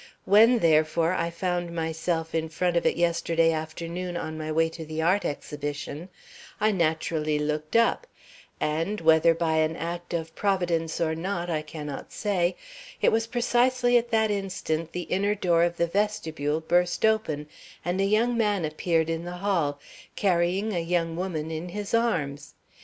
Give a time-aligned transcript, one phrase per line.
[0.25, 4.83] When, therefore, I found myself in front of it yesterday afternoon on my way to
[4.83, 6.09] the art exhibition,
[6.59, 8.07] I naturally looked up,
[8.59, 12.55] and whether by an act of providence or not, I cannot say
[12.99, 17.45] it was precisely at that instant the inner door of the vestibule burst open,
[17.85, 19.79] and a young man appeared in the hall,
[20.15, 22.55] carrying a young woman in his arms.